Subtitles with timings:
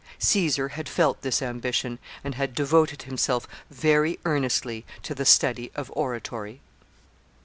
[0.17, 5.93] Caesar had felt this ambition, and had devoted himself very earnestly to the study of
[5.95, 6.59] oratory.